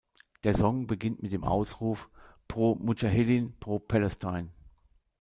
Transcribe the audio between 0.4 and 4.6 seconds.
Der Song beginnt mit dem Ausruf „Pro Mudschaheddin, pro Palestine“.